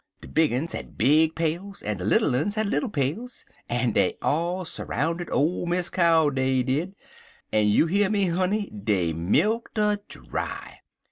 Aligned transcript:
De 0.19 0.27
big 0.27 0.51
uns 0.51 0.73
had 0.73 0.97
big 0.97 1.35
pails, 1.35 1.83
en 1.83 1.97
de 1.97 2.03
little 2.05 2.35
uns 2.35 2.55
had 2.55 2.65
little 2.65 2.89
pails. 2.89 3.45
En 3.69 3.91
dey 3.93 4.15
all 4.19 4.65
s'roundid 4.65 5.29
ole 5.31 5.67
Miss 5.67 5.91
Cow, 5.91 6.31
dey 6.31 6.63
did, 6.63 6.95
en 7.53 7.67
you 7.67 7.85
hear 7.85 8.09
me, 8.09 8.25
honey, 8.25 8.71
dey 8.71 9.13
milk't 9.13 9.77
'er 9.77 9.97
dry. 10.09 10.79